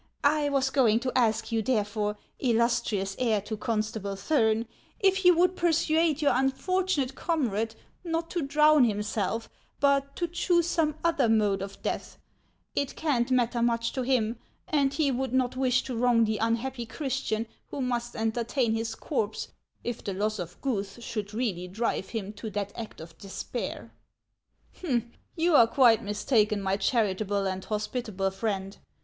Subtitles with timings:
[0.25, 4.65] I was going to ask you, therefore, illustrious heir to Constable Thurn,
[4.99, 9.47] if you would persuade your unfortunate comrade not to drown himself,
[9.79, 12.17] but to choose some other mode of death;
[12.75, 16.87] it can't matter much to him, and he would not wish to wrong the unhappy
[16.87, 19.49] Christian who must entertain his corpse,
[19.83, 23.93] if the loss of Guth should really drive him to that act of despair.""
[25.35, 28.79] You are quite mistaken, my charitable and hospitable friend.